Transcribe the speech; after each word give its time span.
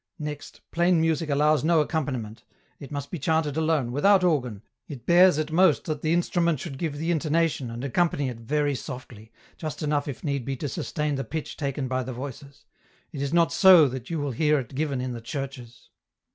Next, 0.17 0.61
plain 0.71 0.99
music 0.99 1.29
allows 1.29 1.63
no 1.63 1.79
accompaniment, 1.79 2.43
it 2.79 2.91
must 2.91 3.11
be 3.11 3.19
chanted 3.19 3.55
alone, 3.55 3.91
without 3.91 4.23
organ, 4.23 4.63
it 4.87 5.05
bears 5.05 5.37
at 5.37 5.51
most 5.51 5.85
that 5.85 6.01
the 6.01 6.11
instrument 6.11 6.59
should 6.59 6.79
give 6.79 6.97
the 6.97 7.11
intonation 7.11 7.69
and 7.69 7.83
accompany 7.83 8.27
it 8.27 8.39
very 8.39 8.73
softly, 8.73 9.31
just 9.57 9.83
enough 9.83 10.07
if 10.07 10.23
need 10.23 10.43
be 10.43 10.55
to 10.55 10.67
sustain 10.67 11.17
the 11.17 11.23
pitch 11.23 11.55
taken 11.55 11.87
by 11.87 12.01
the 12.01 12.13
voices; 12.13 12.65
it 13.11 13.21
is 13.21 13.31
not 13.31 13.53
so 13.53 13.87
that 13.89 14.09
you 14.09 14.19
will 14.19 14.31
hear 14.31 14.57
it 14.57 14.73
given 14.73 15.01
in 15.01 15.13
the 15.13 15.21
churches." 15.21 15.91